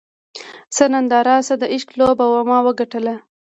[0.75, 3.15] څه ننداره څه د عشق لوبه وه ما وګټله